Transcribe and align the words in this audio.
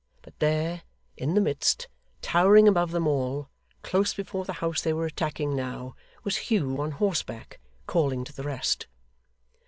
But 0.23 0.39
there, 0.39 0.81
in 1.15 1.35
the 1.35 1.41
midst, 1.41 1.87
towering 2.23 2.67
above 2.67 2.89
them 2.89 3.05
all, 3.07 3.49
close 3.83 4.15
before 4.15 4.45
the 4.45 4.53
house 4.53 4.81
they 4.81 4.93
were 4.93 5.05
attacking 5.05 5.55
now, 5.55 5.95
was 6.23 6.37
Hugh 6.49 6.81
on 6.81 6.89
horseback, 6.93 7.59
calling 7.85 8.23
to 8.23 8.33
the 8.33 8.41
rest! 8.41 8.87